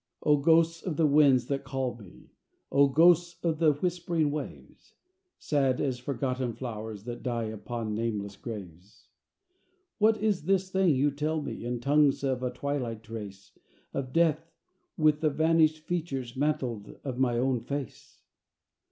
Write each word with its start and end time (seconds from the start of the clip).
O 0.23 0.35
ghosts 0.37 0.81
of 0.81 0.97
the 0.97 1.05
winds 1.05 1.45
that 1.45 1.63
call 1.63 1.95
me! 1.95 2.31
O 2.71 2.87
ghosts 2.87 3.39
of 3.45 3.59
the 3.59 3.71
whispering 3.73 4.31
waves! 4.31 4.95
Sad 5.37 5.79
as 5.79 5.99
forgotten 5.99 6.53
flowers 6.53 7.03
That 7.03 7.21
die 7.21 7.43
upon 7.43 7.93
nameless 7.93 8.35
graves! 8.35 9.09
What 9.99 10.17
is 10.17 10.45
this 10.45 10.71
thing 10.71 10.95
you 10.95 11.11
tell 11.11 11.39
me 11.39 11.63
In 11.63 11.79
tongues 11.79 12.23
of 12.23 12.41
a 12.41 12.49
twilight 12.49 13.07
race, 13.11 13.55
Of 13.93 14.11
death, 14.11 14.51
with 14.97 15.21
the 15.21 15.29
vanished 15.29 15.85
features, 15.85 16.35
Mantled, 16.35 16.95
of 17.03 17.19
my 17.19 17.37
own 17.37 17.59
face? 17.61 18.23